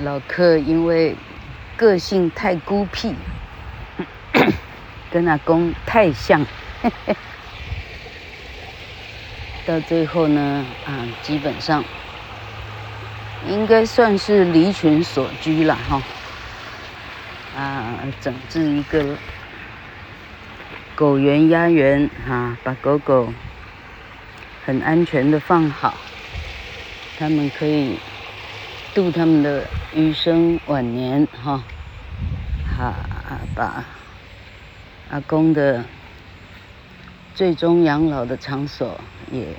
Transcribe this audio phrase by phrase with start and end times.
[0.00, 1.14] 老克因为
[1.76, 3.14] 个性太孤僻，
[5.08, 6.44] 跟阿公太像，
[9.64, 11.84] 到最后呢，啊，基本上
[13.48, 16.02] 应该算是离群索居了哈。
[17.56, 19.16] 啊，整治一个
[20.96, 23.32] 狗园、鸭园哈，把狗狗
[24.66, 25.94] 很安全的放好，
[27.16, 27.96] 他们可以。
[28.94, 29.64] 度他们的
[29.94, 31.62] 余生晚年，哈，
[32.76, 32.94] 哈，
[33.54, 33.84] 把
[35.08, 35.84] 阿公的
[37.32, 39.54] 最终养老的场所也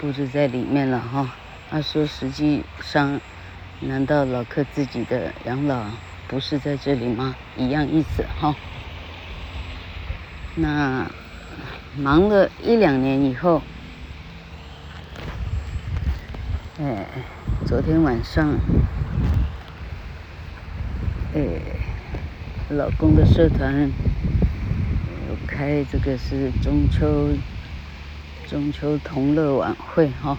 [0.00, 1.32] 布置在里面了，哈。
[1.70, 3.20] 他说，实际上，
[3.78, 5.84] 难道老客自己的养老
[6.26, 7.36] 不是在这里吗？
[7.56, 8.56] 一样意思，哈。
[10.56, 11.08] 那
[11.96, 13.62] 忙了一两年以后，
[16.80, 17.06] 哎。
[17.66, 18.58] 昨天晚上，
[21.32, 21.46] 哎，
[22.70, 23.88] 老公的社团
[25.46, 27.28] 开这个是中秋
[28.48, 30.36] 中秋同乐晚会哈。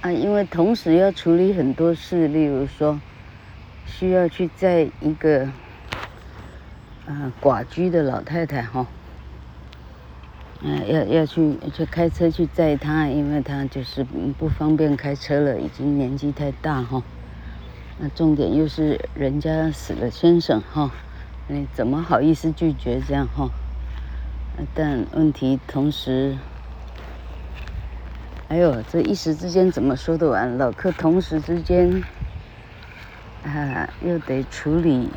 [0.00, 2.98] 啊，因为同时要处理很多事，例如说
[3.86, 5.44] 需要去载一个
[7.06, 8.86] 啊寡居的老太太哈。
[10.62, 14.02] 嗯，要要去去开车去载他，因为他就是
[14.38, 17.02] 不方便开车了，已经年纪太大哈。
[18.02, 20.90] 那重点又是人家死了先生哈，
[21.48, 23.50] 你怎么好意思拒绝这样哈？
[24.74, 26.38] 但问题同时，
[28.48, 30.56] 哎呦，这一时之间怎么说得完？
[30.56, 32.02] 老客同时之间
[33.44, 35.10] 啊，又得处理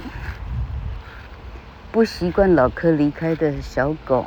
[1.90, 4.26] 不习惯老客离开的小狗。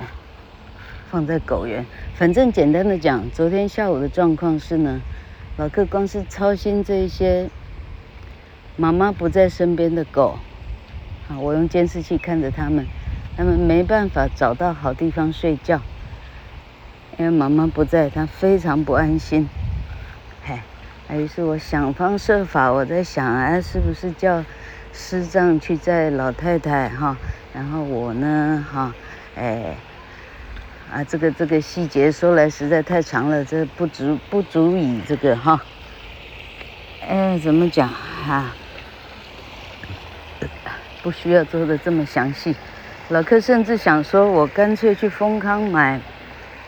[1.11, 5.01] 放在狗园，反正简单的讲，昨天下午的状况是呢，
[5.59, 7.49] 老客光是操心这一些
[8.77, 10.39] 妈妈不在身边的狗，
[11.29, 12.87] 啊，我用监视器看着他们，
[13.37, 15.81] 他们没办法找到好地方睡觉，
[17.19, 19.49] 因为妈妈不在，他非常不安心，
[20.45, 20.61] 嘿，
[21.17, 24.45] 于是我想方设法，我在想啊，是不是叫
[24.93, 27.17] 师长去载老太太哈，
[27.55, 28.95] 然后我呢哈，
[29.35, 29.75] 哎。
[30.89, 35.61] 啊，这个这个细节说来实在太长了，这不足不足以这个哈。
[37.05, 38.53] 哎，怎么讲哈？
[41.07, 42.53] 不需要做的这么详细。
[43.11, 46.01] 老客甚至想说，我干脆去丰康买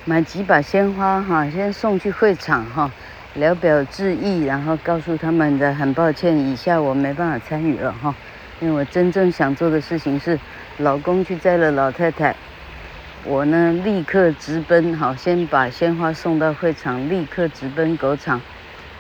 [0.05, 2.89] 买几把鲜花哈，先送去会场哈，
[3.35, 8.15] 聊表致意，然后告诉他们的很抱歉，以下我没办法参与了哈，
[8.61, 10.39] 因为我真正想做的事情是，
[10.77, 12.37] 老公去载了老太太。
[13.25, 18.41] 我呢，立刻直奔，好，先把鲜花送到会场，立刻直奔狗场，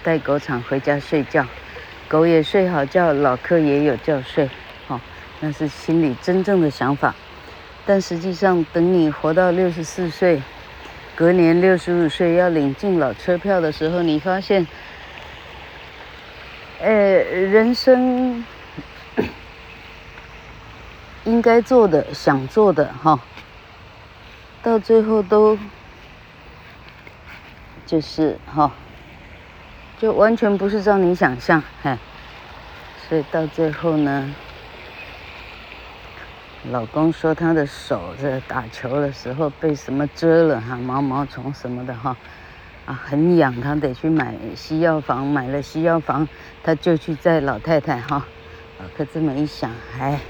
[0.02, 1.46] 带狗场回家睡觉，
[2.08, 4.50] 狗也睡好觉，老客也有觉睡，
[5.40, 7.14] 那是心里真正的想法。
[7.86, 10.42] 但实际上，等你活到六十四岁，
[11.14, 14.66] 隔年六十五岁要领敬老车票的时候，你发现，
[16.80, 18.44] 呃，人生
[21.24, 23.18] 应该做的、想做的，哈。
[24.60, 25.56] 到最后都
[27.86, 28.70] 就是哈，
[29.98, 31.96] 就完全不是照你想象，嘿，
[33.08, 34.34] 所以到最后呢，
[36.64, 42.16] 老公说他的手在打球的时候被什么蛰了哈，毛毛虫什么的哈，
[42.84, 46.28] 啊很痒，他得去买西药房，买了西药房，
[46.62, 48.26] 他就去载老太太哈，
[48.96, 50.20] 可这么一想，哎。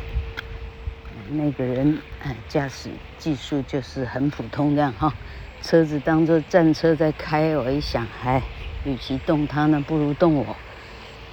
[1.31, 5.13] 那个人哎，驾驶技术就是很普通这样哈，
[5.61, 7.55] 车子当做战车在开。
[7.55, 8.43] 我一想，哎，
[8.85, 10.57] 与其动他呢，不如动我。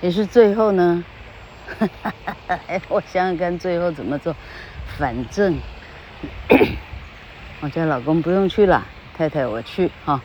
[0.01, 1.01] 也是最后呢，
[1.79, 2.13] 哈哈
[2.45, 4.35] 哈，我想想看，最后怎么做？
[4.97, 5.57] 反正
[7.61, 8.85] 我家老公不用去了，
[9.17, 10.21] 太太我去哈。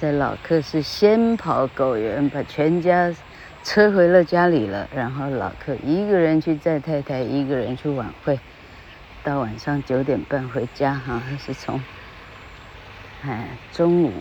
[0.00, 3.12] 在老客是先跑狗园，把全家
[3.64, 8.38] 车回了家里了，然后老客一个人去载太太，一个人去晚会。
[9.24, 11.82] 到晚上九点半回家哈，是从
[13.22, 14.12] 哎中午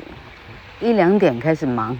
[0.82, 1.98] 一两点开始忙，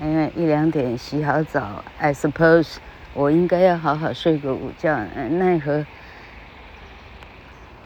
[0.00, 2.76] 因为一两点洗好澡，I suppose
[3.14, 4.98] 我应该要好好睡个午觉，
[5.30, 5.86] 奈何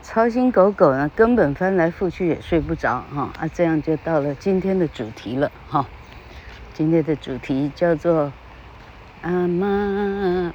[0.06, 5.84] 操心狗狗呢，根本翻来覆去也睡不着哈啊，这样就到了今天的主题了哈，
[6.72, 8.32] 今天的主题叫做。
[9.22, 9.66] 阿妈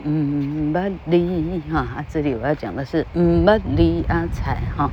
[0.06, 4.90] 唔捌你哈，啊，这里我要讲的是唔捌你阿财哈。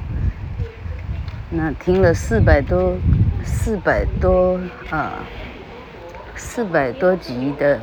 [1.50, 2.96] 那听了四百多
[3.44, 4.58] 四百多
[4.90, 5.22] 啊
[6.34, 7.80] 四百多集的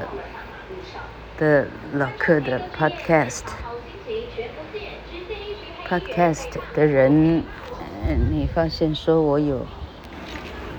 [1.38, 3.44] 的老客的 podcast
[5.88, 7.44] Podcast 的人，
[8.08, 9.68] 嗯，你发现说我有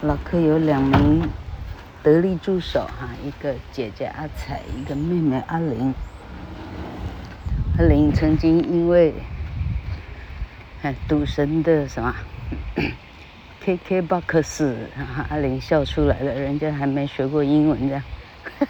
[0.03, 1.31] 老客有两名
[2.03, 5.94] 得力助手哈，一个姐姐阿彩，一个妹妹阿玲。
[7.79, 9.14] 阿玲曾经因为
[10.82, 12.12] 哎赌神的什么？
[13.61, 14.76] K K 巴克斯，
[15.31, 18.03] 阿玲笑出来了，人家还没学过英文这样。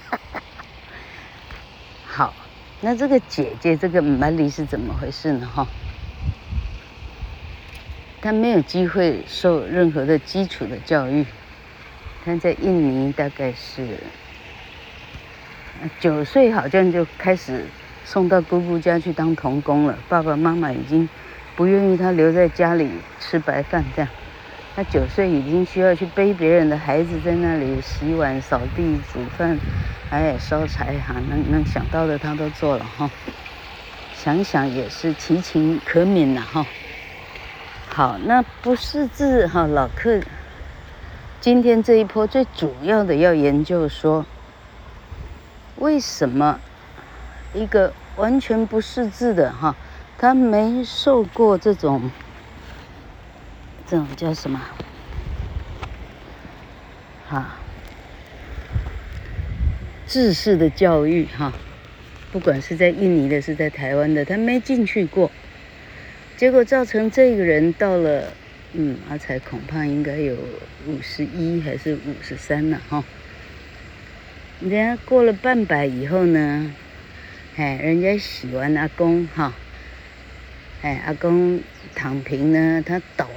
[2.05, 2.35] 好，
[2.83, 5.47] 那这个姐姐这个玛丽是怎么回事呢？
[5.47, 5.67] 哈，
[8.27, 11.25] 他没有机会受任何的基础的教育，
[12.25, 13.87] 他在印尼大概是
[16.01, 17.63] 九岁，好像就开始
[18.05, 19.97] 送到姑姑家去当童工了。
[20.09, 21.09] 爸爸妈妈已经
[21.55, 22.91] 不愿意他留在家里
[23.21, 24.11] 吃白饭这样。
[24.75, 29.57] 他九岁已经需要去背别人的孩子，在那里洗碗、扫地、煮饭，
[30.11, 33.09] 哎，烧柴哈，能能想到的他都做了哈。
[34.17, 36.67] 想想也是其情可悯呐哈。
[37.97, 40.21] 好，那不识字哈，老客
[41.41, 44.27] 今天这一波最主要的要研究说，
[45.77, 46.61] 为什么
[47.55, 49.75] 一个完全不识字的哈，
[50.19, 52.11] 他没受过这种。
[53.87, 54.61] 这种叫什么？
[57.27, 57.57] 哈，
[60.07, 61.51] 制式的教育哈，
[62.31, 65.31] 不管是在印尼的，是在台湾的，他没进去过，
[66.37, 68.33] 结果造成这个人到了，
[68.73, 70.37] 嗯，阿才恐怕应该有
[70.87, 73.03] 五十一还是五十三了哈。
[74.61, 76.75] 人家过了半百以后呢，
[77.57, 79.55] 哎，人家喜欢阿公哈，
[80.83, 81.61] 哎，阿公
[81.95, 83.29] 躺平呢，他倒。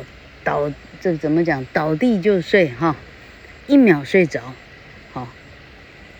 [0.41, 1.63] 倒这怎么讲？
[1.73, 2.95] 倒地就睡哈，
[3.67, 4.53] 一秒睡着，
[5.11, 5.27] 好，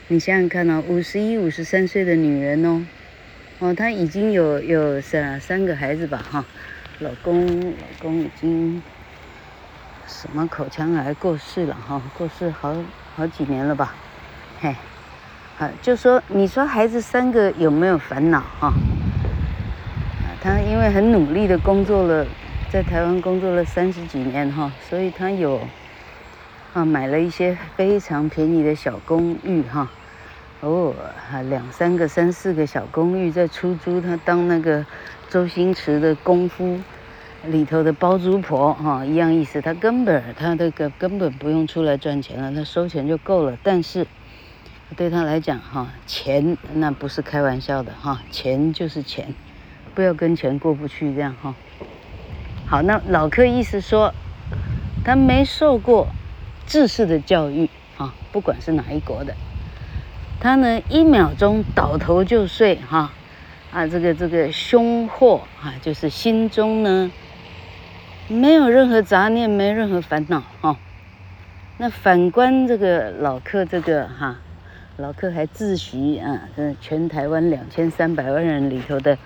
[0.09, 2.85] 你想想看哦，五十一、五十三岁的女人哦，
[3.59, 6.43] 哦，她已经有有三三个孩子吧哈，
[6.99, 8.81] 老公老公已经
[10.07, 12.75] 什么口腔癌过世了哈，过世好
[13.15, 13.93] 好几年了吧，
[14.59, 14.75] 嘿，
[15.59, 18.73] 啊，就说你说孩子三个有没有烦恼哈？
[20.41, 22.25] 他因为很努力的工作了。
[22.71, 25.59] 在台湾工作了三十几年哈，所以他有
[26.71, 29.89] 啊买了一些非常便宜的小公寓哈，
[30.61, 34.85] 哦，还两三个、三四个小公寓在出租，他当那个
[35.29, 36.77] 周星驰的功夫
[37.45, 39.61] 里头的包租婆哈，一样意思。
[39.61, 43.57] 他根本他这个根本不用出来赚钱了，他收钱就够了。
[43.63, 44.05] 但是
[44.97, 49.33] 对他来讲哈，钱那不是开玩笑的哈，钱就是钱，
[49.95, 51.55] 不要跟钱过不去这样哈。
[52.65, 54.13] 好，那老客意思说，
[55.05, 56.09] 他没受过
[56.67, 59.33] 制式的教育啊，不管是哪一国的，
[60.39, 63.11] 他呢一秒钟倒头就睡哈，
[63.71, 67.11] 啊，这个这个凶祸啊，就是心中呢
[68.27, 70.77] 没有任何杂念，没任何烦恼哈。
[71.77, 74.37] 那反观这个老客这个哈，
[74.97, 79.17] 老客还自诩啊，这全台湾两千三百万人里头的。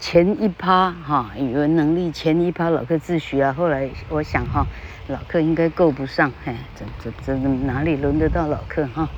[0.00, 3.52] 前一趴哈，语文能力前一趴，老客自诩啊。
[3.52, 4.66] 后来我想哈，
[5.06, 9.08] 老客应该够不上，哎，这这这哪里轮得到老客哈？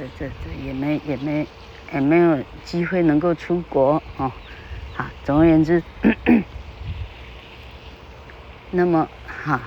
[0.00, 1.46] 这这这也没也没
[1.92, 4.32] 也没有机会能够出国哦。
[4.94, 5.82] 好，总而言之，
[8.70, 9.60] 那么哈，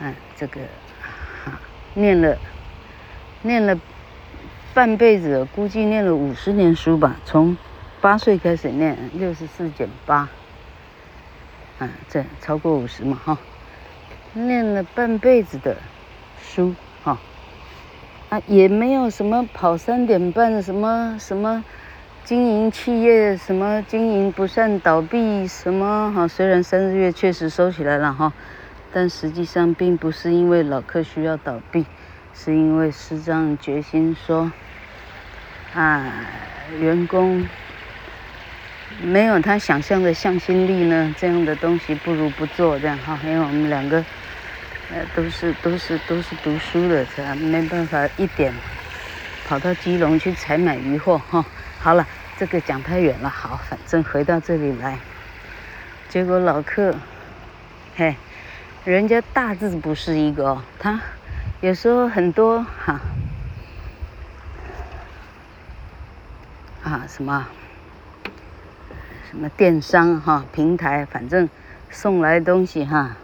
[0.00, 0.60] 啊，这个
[1.42, 1.58] 哈
[1.94, 2.36] 念了
[3.40, 3.78] 念了。
[4.74, 7.54] 半辈子估计念了五十年书吧，从
[8.00, 10.26] 八岁开始念，六十四减八，
[11.78, 13.38] 啊，这超过五十嘛哈，
[14.32, 15.76] 念了半辈子的
[16.42, 17.18] 书哈，
[18.32, 21.62] 啊，也没有什么跑三点半，什么什么
[22.24, 28.32] 经营企业，什么经营不善倒闭，什么哈，虽然三个月确实收起来了哈，
[28.90, 31.84] 但实际上并不是因为老客需要倒闭。
[32.32, 34.50] 是因为师长决心说，
[35.74, 36.10] 啊，
[36.80, 37.46] 员工
[39.02, 43.18] 没有他想象的向心力呢，这样的东西不如不做这样哈。
[43.26, 44.02] 因为我们两个，
[44.92, 47.34] 呃，都是都是都是读书的，是吧？
[47.34, 48.52] 没办法一点
[49.46, 51.44] 跑到基隆去采买鱼货哈。
[51.80, 52.06] 好了，
[52.36, 54.98] 这个讲太远了，好，反正回到这里来，
[56.08, 56.94] 结果老客，
[57.96, 58.16] 嘿，
[58.84, 61.00] 人家大字不是一个哦，他。
[61.62, 63.00] 有时候很多哈
[66.82, 67.46] 啊什么
[69.30, 71.48] 什么电商哈平台，反正
[71.88, 73.16] 送来东西哈，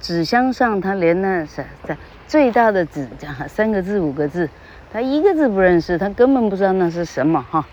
[0.00, 1.96] 纸箱上他连那啥在
[2.26, 4.48] 最大的纸讲三个字五个字，
[4.92, 7.64] 他一个字不认识，他根本不知道那是什么哈。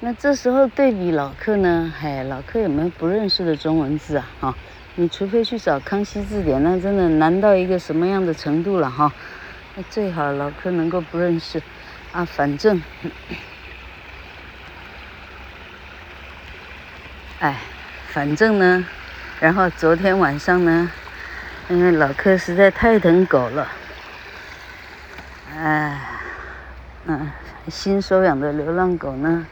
[0.00, 4.26] 那这时候对比老客呢，哎，老客有没有不认识的中文字啊？
[4.40, 4.54] 哈，
[4.94, 9.12] 你除非去找康熙字典，那真的难到一个什么样的程度了哈？
[9.74, 11.62] 那最好老客能够不认识
[12.12, 12.82] 啊，反正，
[17.38, 17.58] 哎，
[18.08, 18.86] 反正呢，
[19.38, 20.90] 然后昨天晚上呢，
[21.70, 23.68] 因为老客实在太疼狗了，
[25.56, 26.00] 哎，
[27.06, 27.30] 嗯，
[27.68, 29.46] 新收养的流浪狗呢。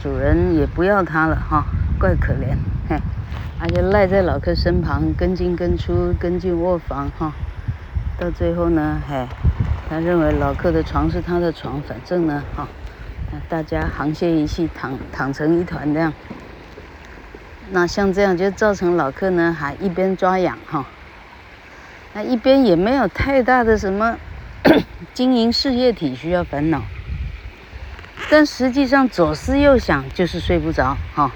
[0.00, 1.62] 主人也不要它了哈，
[2.00, 2.56] 怪可怜，
[2.88, 2.98] 嘿，
[3.60, 7.30] 而且赖在老客身旁，跟进跟出，跟进卧房哈，
[8.18, 9.26] 到最后呢，嘿，
[9.90, 12.66] 他认为老客的床是他的床，反正呢，哈，
[13.46, 16.10] 大家沆瀣一气，躺躺成一团这样。
[17.74, 20.84] 那像这样就造成老客呢，还一边抓痒哈，
[22.12, 24.18] 那一边也没有太大的什么
[25.14, 26.82] 经营事业体需要烦恼。
[28.28, 31.30] 但实际上左思右想就是睡不着哈、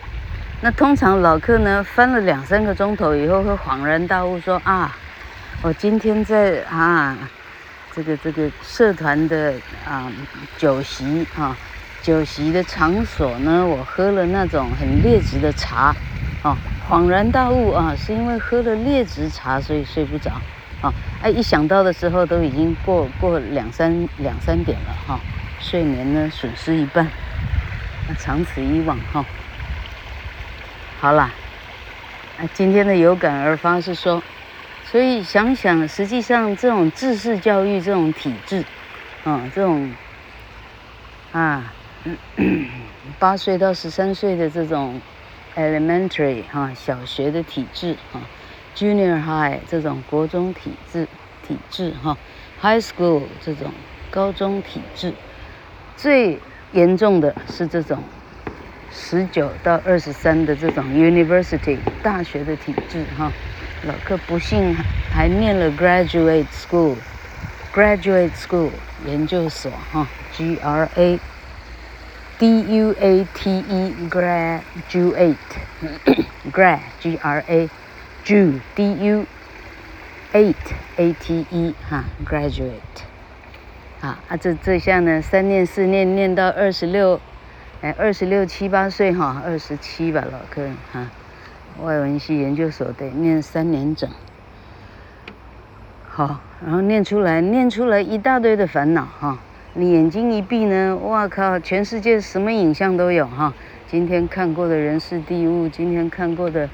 [0.61, 4.95] 那通常老客呢翻了两三个钟头以后会恍然大悟说啊，
[5.62, 7.16] 我今天在啊
[7.95, 9.55] 这个这个社团的
[9.87, 10.12] 啊
[10.59, 11.57] 酒席啊
[12.02, 15.97] 酒席的场所呢，我喝了那种很劣质的茶，
[16.43, 16.57] 啊
[16.88, 20.31] 恍然大悟啊，是因为喝了劣质茶所以睡不着
[20.81, 20.93] 啊。
[21.23, 25.19] 哎，一想到的时候都已经过过两三两三点了哈。
[25.59, 27.09] 睡眠呢损失一半，
[28.07, 29.25] 那长此以往哈，
[31.00, 31.31] 好啦，
[32.52, 34.23] 今天的有感而发是说，
[34.85, 38.62] 所以想想，实际上这种制式教育这种体制，
[39.25, 39.90] 啊，这种
[41.33, 41.73] 啊，
[43.19, 45.00] 八岁到十三岁的这种
[45.56, 48.20] elementary 哈小学的体制哈
[48.76, 51.08] ，junior high 这种国中体制
[51.46, 52.16] 体制哈
[52.60, 53.72] ，high school 这种
[54.10, 55.12] 高中体制。
[55.96, 56.38] 最
[56.72, 58.02] 严重的是这种
[58.92, 63.32] 十九到二十三的这种 university 大学的体制哈，
[63.84, 64.75] 老客不幸
[65.10, 68.70] 还念了 graduate school，graduate school
[69.06, 71.18] 研究所哈，G R A
[72.38, 75.37] D U A T E graduate
[76.52, 77.71] grad G R A
[78.25, 79.26] Ju D U
[80.33, 80.55] eight
[80.97, 83.05] A T E 哈 graduate。
[84.02, 87.19] 啊啊，这这下呢，三念四念念到二十六，
[87.81, 91.09] 哎，二十六七八岁哈，二十七吧，老客哈，
[91.81, 94.09] 外文系研究所得念三年整，
[96.07, 99.38] 好，然后念出来，念出来一大堆的烦恼哈，
[99.78, 103.52] 你眼睛一闭呢，哇靠，全世界什么影像都有哈，
[103.87, 106.66] 今天看过的人事地物，今天看过的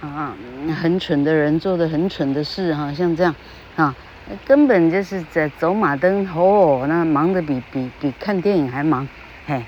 [0.00, 0.32] 啊，
[0.80, 3.34] 很蠢的人做的很蠢的事哈，像这样
[3.74, 3.92] 啊。
[4.46, 9.08] 根本就是在走马灯哦，那忙得比比比看电影还忙，
[9.44, 9.64] 嘿，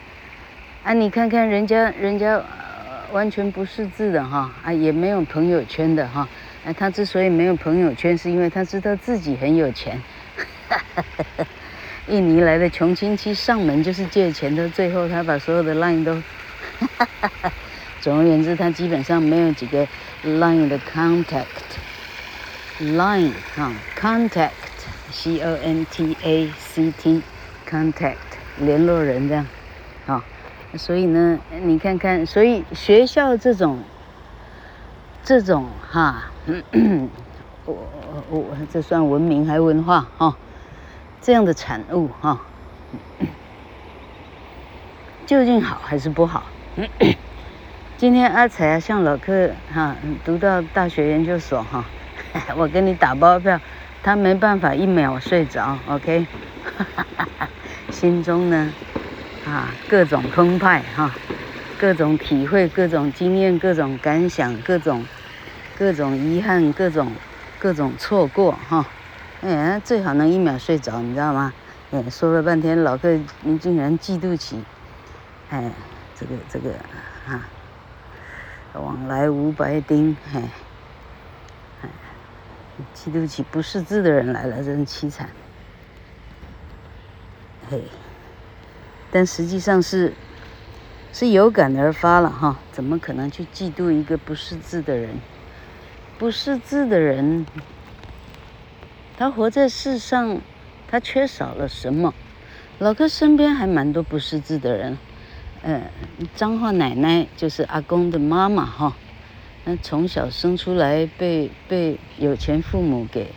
[0.85, 2.45] 啊，你看看人家人家、呃、
[3.11, 6.29] 完全不识字的哈，啊，也没有朋友圈的哈，
[6.65, 10.01] 啊，他之所以没有朋友圈，是因为他知道自己很有钱，
[10.69, 11.47] 哈哈哈哈，
[12.09, 17.53] 印尼来的穷亲戚上门就是借钱的，最后他把所有的 line 都，哈哈哈哈，
[18.01, 19.87] 总而言之，他基本上没有几个
[20.25, 21.45] line 的 contact。
[22.81, 28.17] Line 啊，contact，c o n t a c t，contact，
[28.59, 29.47] 联络人这样，
[30.07, 30.25] 啊，
[30.75, 33.79] 所以呢，你看看，所以学校这种，
[35.23, 36.25] 这种哈，
[37.67, 37.77] 我
[38.31, 40.09] 我我这算文明还文化？
[40.19, 40.37] 哈，
[41.23, 42.41] 这样的产物哈，
[45.25, 46.43] 究竟好还是不好？
[47.97, 51.85] 今天阿财啊，向老客哈读到大学研究所哈。
[52.57, 53.61] 我跟你打包票，
[54.03, 56.27] 他没办法一秒睡着，OK？
[57.93, 58.73] 心中呢，
[59.47, 61.15] 啊，各种澎湃哈，
[61.79, 65.05] 各种体会，各种经验，各种感想，各种
[65.79, 67.13] 各种遗憾，各种
[67.61, 68.85] 各种错过哈。
[69.43, 71.53] 哎，最好能一秒睡着，你知道吗？
[71.91, 73.09] 哎，说了半天，老客
[73.41, 74.65] 你竟然嫉妒起，
[75.49, 75.73] 哎，
[76.15, 76.71] 这个这个
[77.27, 77.49] 啊，
[78.75, 80.43] 往来无白丁，嘿。
[82.95, 85.29] 嫉妒起不识字的人来了，真凄惨。
[87.69, 87.83] 嘿，
[89.11, 90.15] 但实际上是
[91.13, 95.21] 是有感而发了哈，怎么可能去嫉妒一个不识字的人？
[96.17, 97.45] 不识字的人，
[99.23, 100.41] 他活在世上，
[100.89, 102.13] 他缺少了什么？
[102.81, 104.99] 老哥身边还蛮多不识字的人，
[105.63, 105.81] 嗯，
[106.35, 108.97] 张浩奶奶就是阿公的妈妈哈，
[109.65, 113.29] 那从小生出来被被有钱父母给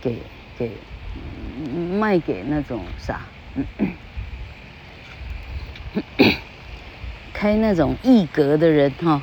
[0.00, 0.16] 给
[0.58, 0.72] 给
[2.00, 3.20] 卖给那种啥，
[7.34, 9.20] 开那种艺阁的人哈，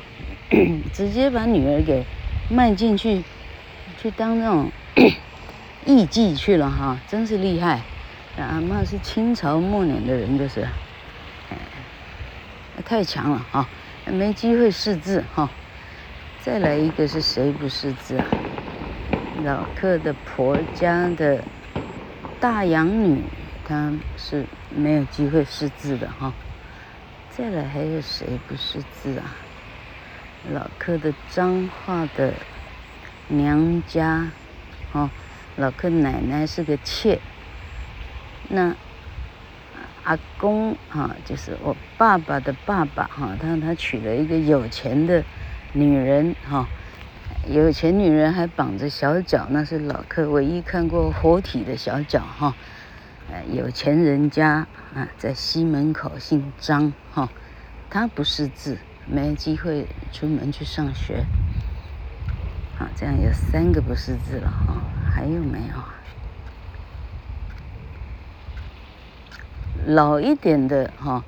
[0.92, 2.04] 直接把女儿给
[2.48, 3.24] 卖进去，
[4.00, 4.70] 去当那种
[5.86, 7.80] 艺妓去了哈，真是厉害。
[8.36, 10.62] 阿嬷是清朝末年的人，就是，
[11.50, 11.56] 哎，
[12.84, 13.68] 太强了哈，
[14.06, 15.48] 没机会识字哈。
[16.40, 18.26] 再来一个是谁不识字啊？
[19.44, 21.44] 老克的婆家的
[22.40, 23.22] 大养女，
[23.64, 26.32] 她是没有机会识字的哈。
[27.30, 29.36] 再来还有谁不识字啊？
[30.52, 32.34] 老克的彰化的
[33.28, 34.28] 娘家，
[34.92, 35.08] 哦，
[35.56, 37.20] 老克奶奶是个妾。
[38.48, 38.74] 那
[40.02, 45.24] 阿公哈，就是我爸爸的爸爸哈，他他娶了一个有钱的
[45.72, 46.68] 女人哈，
[47.48, 52.54] 有钱女人还绑着小脚，那是老克唯一看过活体的小脚哈。
[53.50, 57.30] 有钱人家啊，在西门口姓张哈，
[57.88, 61.24] 他不识字，没机会出门去上学。
[62.78, 64.73] 好，这样有三个不识字了哈，
[65.14, 65.94] 还有没有啊？
[69.86, 71.24] 老一点的哈，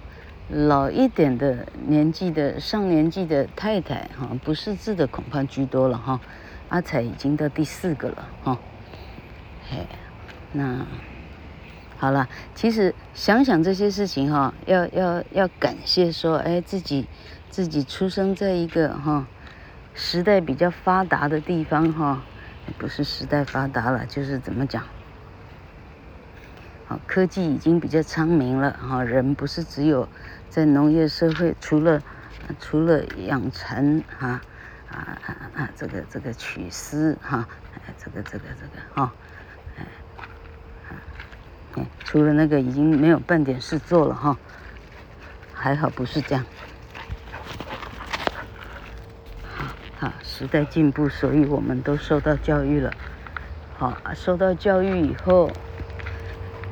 [0.49, 6.21] 老一点的年纪的上年纪的太太哈，不识字的恐怕居多了哈。
[6.69, 8.59] 阿彩已经到第四个了哈。
[9.71, 9.87] 嘿，
[10.51, 10.85] 那
[11.97, 17.07] 好了，其实想想这些事情哈，要要要感谢说，哎，自己
[17.49, 19.29] 自己出生在一个哈
[19.95, 22.23] 时代比较发达的地方哈，
[22.79, 24.85] 不是时代发达了，就是怎么讲？
[26.87, 30.09] 好，科技已经比较昌明了哈，人不是只有
[30.49, 32.01] 在农业社会，除了
[32.61, 34.41] 除了养蚕哈
[34.89, 37.49] 啊啊啊这个这个取丝哈，
[37.99, 39.13] 这个这个这个哈，
[41.75, 44.39] 哎，除了那个已经没有半点事做了哈，
[45.53, 46.45] 还好不是这样。
[49.43, 49.65] 好，
[49.99, 52.93] 好，时代进步，所以我们都受到教育了。
[53.79, 55.51] 好，受到教育以后。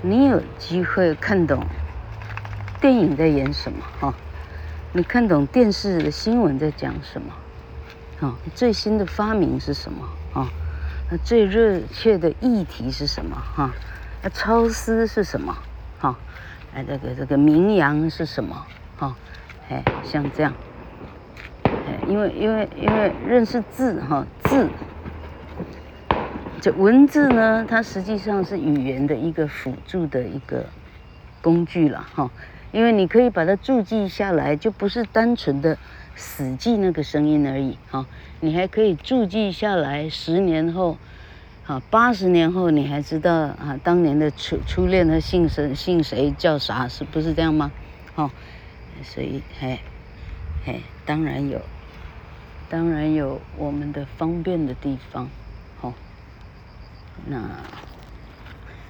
[0.03, 1.65] 你有机会看懂
[2.79, 4.15] 电影在演什么哈？
[4.93, 7.33] 你看懂电视的新闻在讲什么？
[8.21, 10.07] 啊，最新的发明是什么？
[10.35, 10.47] 啊，
[11.11, 13.35] 那最热切的议题是什么？
[13.57, 13.71] 哈，
[14.23, 15.57] 那超丝是什么？
[15.99, 16.15] 哈，
[16.75, 18.67] 哎，这个这个名扬是什么？
[18.99, 19.17] 哈，
[19.71, 20.53] 哎，像这样，
[22.09, 24.69] 因为因为因为认识字哈字。
[26.61, 30.65] 这文字呢，它实际上是语言的一个辅助的一个
[31.43, 32.31] 工具了哈，
[32.73, 35.77] 因为你可以把它注记下来，就不是单纯的
[36.17, 38.07] 死记那个声音而已哈，
[38.41, 40.97] 你还可以注记下来，十年后，
[41.67, 47.71] 啊，八十年后你还知道啊，当年的初初恋他姓谁姓谁叫啥，是不是这样吗？
[48.15, 48.31] 哈，
[49.03, 49.81] 所以嘿，
[50.65, 51.61] 嘿，当然有，
[52.69, 55.29] 当然有我们的方便的地方。
[55.81, 55.93] 好
[57.27, 57.39] 那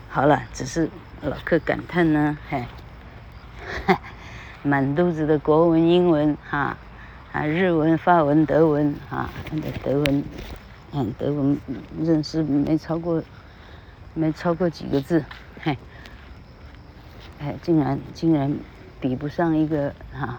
[0.09, 0.89] 好了，只是
[1.23, 2.65] 老客感叹呢，嘿，
[4.63, 6.77] 满肚子的国文、英文，哈，
[7.33, 10.25] 啊，日文、法文、德文，哈，那个德文，
[10.93, 11.59] 嗯，德文
[12.01, 13.23] 认识没超过，
[14.15, 15.25] 没超过几个字，
[15.61, 15.77] 嘿，
[17.41, 18.57] 哎，竟然竟然
[19.01, 20.39] 比不上一个哈，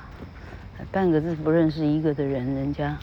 [0.91, 2.97] 半个字不认识一个的人，人家。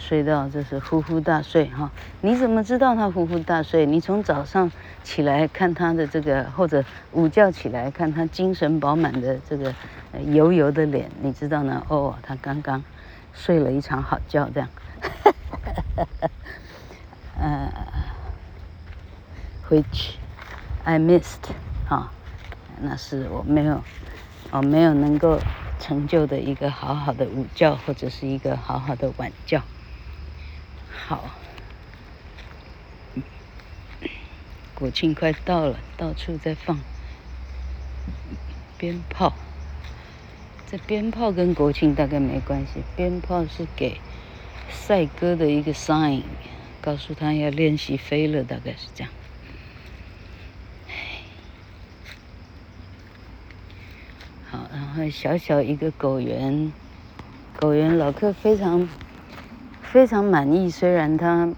[0.00, 3.84] 睡到就是呼呼大睡哈，你怎么知道他呼呼大睡？
[3.84, 9.74] 你从早上起来看他的这个，或者午觉起来看他精神饱满的这个
[10.12, 11.84] 呃油油的脸，你知道呢？
[11.88, 12.82] 哦，他刚刚
[13.30, 14.70] 睡了一场好觉，这样。
[17.38, 17.70] 呃
[19.68, 20.14] ，which
[20.82, 21.50] I missed
[21.84, 22.10] 哈，
[22.80, 23.84] 那是我没有，
[24.50, 25.38] 我没有能够
[25.78, 29.62] 成就的一个好好的午觉，或者是一个好好的晚觉。
[30.92, 31.30] 好，
[34.74, 36.78] 国庆快到了，到处在放
[38.78, 39.32] 鞭炮。
[40.70, 44.00] 这鞭炮跟国庆大概没关系，鞭炮是给
[44.70, 46.22] 赛鸽的一个 sign，
[46.80, 49.12] 告诉他要练习飞了，大概是这样。
[54.48, 56.72] 好，然后小小一个狗园，
[57.58, 58.88] 狗园老客非常。
[59.90, 61.48] 非常满意，虽然他，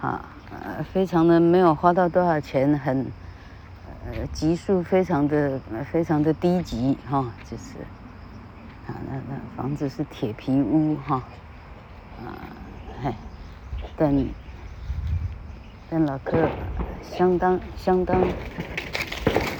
[0.00, 3.04] 哈，呃，非常的没有花到多少钱，很，
[4.06, 5.58] 呃，级数非常的
[5.90, 7.78] 非常的低级哈，就是，
[8.86, 11.16] 啊，那那房子是铁皮屋哈，
[12.24, 12.30] 啊，
[13.02, 13.12] 嘿，
[13.96, 14.26] 但
[15.90, 16.48] 但老客
[17.02, 18.22] 相当相当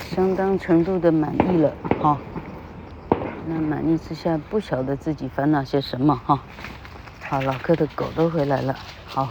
[0.08, 2.16] 相当程度的满意了哈、
[3.48, 6.40] 那满意之下，不晓得自己烦恼些什么哈、
[7.34, 9.28] 好，老柯的狗都回来了，好。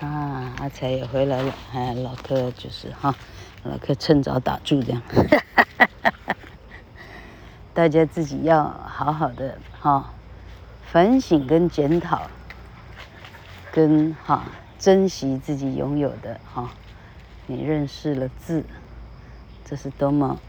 [0.00, 3.14] 啊，阿财也回来了，哎，老柯就是哈，
[3.62, 5.02] 老柯趁早打住这样，
[7.74, 10.14] 大家自己要好好的哈，
[10.90, 12.22] 反省跟检讨，
[13.70, 14.44] 跟哈
[14.78, 16.70] 珍惜自己拥有的哈，
[17.46, 18.64] 你认识了字，
[19.66, 20.40] 这是多么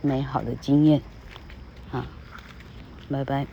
[0.00, 1.00] 美好的经验，
[1.92, 2.04] 啊，
[3.08, 3.46] 拜拜。